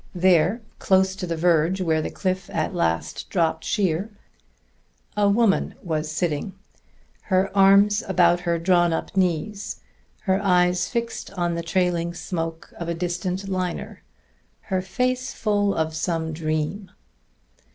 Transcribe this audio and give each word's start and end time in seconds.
There, 0.15 0.61
close 0.79 1.15
to 1.17 1.27
the 1.27 1.37
verge 1.37 1.79
where 1.79 2.01
the 2.01 2.09
cliff 2.09 2.49
at 2.49 2.73
last 2.73 3.29
dropped 3.29 3.63
sheer, 3.63 4.09
a 5.15 5.29
woman 5.29 5.75
was 5.83 6.09
sitting, 6.11 6.53
her 7.25 7.55
arms 7.55 8.01
about 8.07 8.39
her 8.39 8.57
drawn 8.57 8.93
up 8.93 9.15
knees, 9.15 9.79
her 10.21 10.41
eyes 10.41 10.87
fixed 10.89 11.29
on 11.33 11.53
the 11.53 11.61
trailing 11.61 12.15
smoke 12.15 12.73
of 12.79 12.89
a 12.89 12.95
distant 12.95 13.47
liner, 13.47 14.01
her 14.61 14.81
face 14.81 15.35
full 15.35 15.75
of 15.75 15.93
some 15.93 16.33
dream. 16.33 16.89